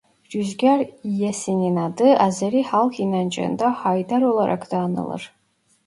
[0.35, 5.31] Rüzgâr iyesinin adı Azeri halk inancında "Haydar" olarak da anılır.